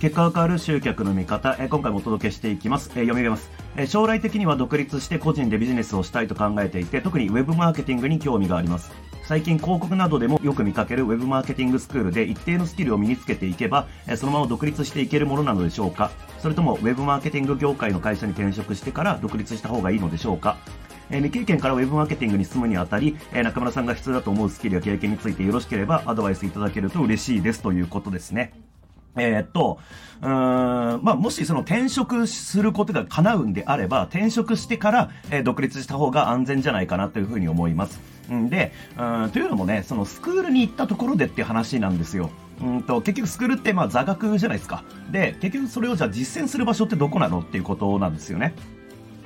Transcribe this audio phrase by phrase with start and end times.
[0.00, 2.88] 結果が変わる集客の見方、え今回もお届けしていきます。
[2.90, 8.92] え読み上げます、え将来的には独立して個人でビジネスをしたいと考えていて、特にウェブマーケティングに興味があります。
[9.24, 20.56] 最近広告などでもよく見かけるウェブマーケティングスクールで一定のスキルを身につけていけば、えそのまま独立していけるものなのでしょうかそれともウェブマーケティング業界の会社に転職してから独立した方がいいのでしょうか
[21.10, 28.67] え未経験からウェブマーケティングに進むにあたり、え中村さんが必要だと思うスキルや経験についてよろしければアドバイスいただけると嬉しいですということですね。
[29.20, 29.78] えー、っと、
[30.22, 38.00] うーん、まあ、もしその転職することが叶うんであれば、転職してから、えー、独立した方が安全じゃないかなというふうに思います。
[38.32, 42.30] んで、うん、というのもね、そのスクールに行ったところでっていう話なんですよ。
[42.60, 44.82] うんと、結局スクールってまあ座学じゃないですか。
[45.10, 48.54] で、結局それをじゃあ実践する場所ってどこなのっていうことなんですよね。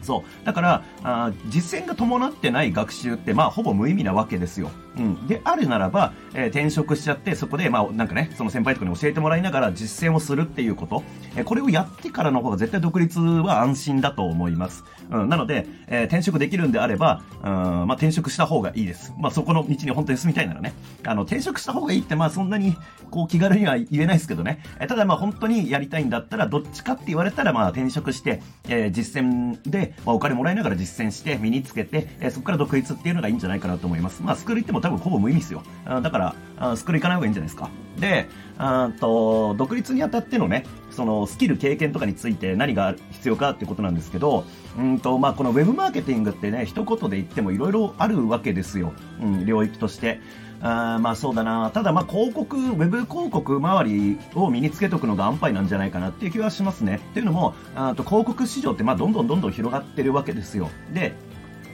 [0.02, 0.46] そう。
[0.46, 4.70] だから、あ実践が伴ってない学習って、まあ、ほぼ無意味なわけですよ。
[4.96, 5.26] うん。
[5.26, 11.02] で、あるならば、えー、転職しちゃって、そこで、まあ、なんかね、その先輩とかに教えてもらいながら実践をするっていうこと。
[11.36, 14.84] えー、これをやってからの方が絶対独立は安心だと思います。
[15.10, 15.28] うん。
[15.28, 19.14] なので、えー、転職できるんであれば、うん、まあ、転職した方がいいです。
[19.18, 20.74] まあ、そこの道に本当に進みたいならね。
[21.04, 22.76] あの、転職した方がいいって、まあ、そんなに、
[23.10, 24.62] こう、気軽には言えないですけどね。
[24.80, 34.22] えー、ただ、まあ、本当にやりたいんだったら、どっちかって言われたら、まあ、転職して、えー、実践で、まあ、お金もらいながら実践して、身につけて、えー、そこから独立っていうのがいいんじゃないかなと思います。
[34.22, 35.62] まあ、スクール行っても多分ほぼ無意味ですよ。
[35.84, 37.70] だから、スクール行かない方がいいんじゃないですか。
[37.98, 44.44] で、あと、独立にあたってのね、そのスキル経験とかについて何が必要かってことなんですけど、
[44.78, 48.92] うんと、まあ、このウェブマーケティングってね、一言で言ってもいろいろあるわけですよ。
[49.20, 50.20] うん、領域として。
[50.64, 51.70] あまあそうだな。
[51.74, 57.00] ただまあ広告、ウェブ広告周りを身につけとくのが安牌なんじゃないかなっていう気はしますね。
[57.10, 60.70] っていうのも、あと広告市場ってまあどんどんどんどん広がってるわけですよ。
[60.92, 61.14] で、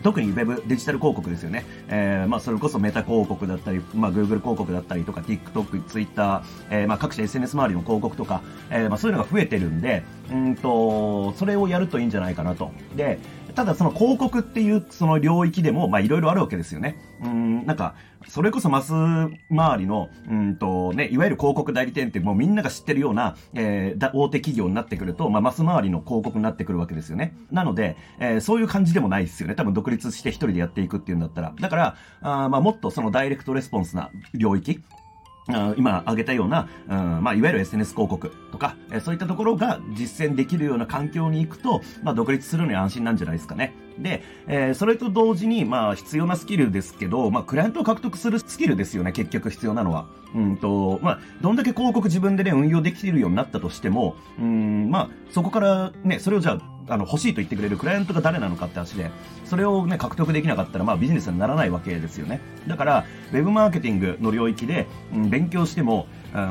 [0.02, 1.64] 特に Web、デジタル広告ですよね。
[1.88, 12.70] えー、まあ、それこそメタ広告だったり、まあ、Google 広告だったりとか、TikTok、Twitter、えー、まあ、各種 SNS 周りの広告とか、えー、まあ、そういうのが増えてるんで、うんと、それをやるといいんじゃないかなと。
[12.96, 13.18] で、
[13.54, 16.96] ただその広告っていうその領域でも、まあいろいろあるわけですよね。
[17.22, 17.94] うん、なんか、
[18.26, 19.38] それこそマス周
[19.78, 27.34] りの、うんとね、いわゆる広告代理店ってもうみんなが知ってるような、えー、大手企業になってくると、まあマス周りの広告になってくるわけですよね。
[27.50, 29.54] なので、えー、そういう感じでもないですよね。
[29.54, 31.54] 多分独立して一人でやっていくっていうんだったら。
[31.58, 34.80] だから、あまあもっとそのダイレクトレスポンスな領域、
[35.76, 43.74] 今挙げたような、うんまあ、いわゆる SNS 広告とか、えそういったところが実践できるような環境に行くと、まあ、独立するのに安心なんじゃないですかね。
[43.98, 50.06] で、えー、それと同時に、まあ、必要なスキルですけど、まあ、クライアントを獲得するスキルですよね、結局必要なのは。
[50.34, 59.10] うんと、まあ、どんだけ広告自分でね、運用できるようになったとしても、うん、まあ、そこからね、それをじゃあ、あの、欲しいと言ってくれるクライアントが誰なのかって話で、
[59.44, 62.40] それをね、獲得できなかったら、まあビジネスにならないわけですよね。
[62.66, 66.06] だから、ウェブマーケティングの領域で、うん、勉強しても、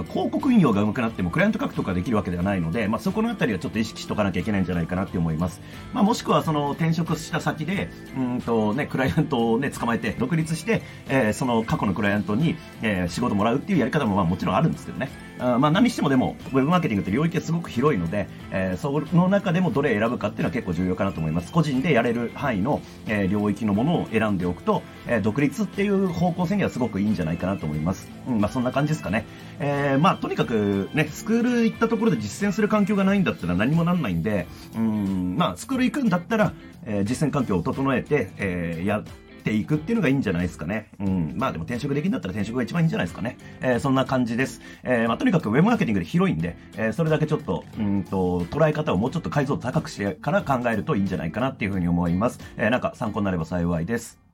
[0.09, 5.61] 広告運用が上手くなってもクライアント獲得ができるわけではないので、まあ、そこのあたりはちょっと意識しとかなきゃいけないんじゃないかなって思います。
[5.93, 15.09] まあ、もしくはその転職した先で、うんとね、クライアントをね、捕まえて独立して、えー、その過去のクライアントに、えー、仕事もらうっていうやり方もまあもちろんあるんですけどね。
[15.39, 21.51] あまあ、何してもでも、ウェブマーケティングって領域がすごく広いので、えー、その中でもどれ選ぶかっていうのは結構重要かなと思います。
[21.51, 28.09] 個人でやれる範囲の、えー、領域のものを選んでおくと、えー、独立っていう方向性にはすごくいいんじゃないかなと思います。
[28.27, 29.25] うん、まあそんな感じですかね。
[29.59, 36.53] えー、まあとにかくね、スクール行ったところで実践する環境がないんだったら何もなんないんで、うん、まあスクール行くんだったら、
[36.85, 39.03] え、実践環境を整えて、えー、や
[39.47, 40.89] ていくっていうのがいいんじゃないですかね。
[40.99, 41.33] うん。
[41.37, 43.37] まあでも転職できるんだったら転職が一番いいんじゃないですかね。
[43.61, 44.61] えー、そんな感じです。
[44.83, 52.39] えー、まあとにかくウェブマーケティングで広いんで、えー、それだけちょっと、うんと、捉え方をもうちょっと解像度高くしてから考えるといいんじゃないかなっていうふうに思います。
[52.57, 54.26] えー、なんか参考になれば幸いです。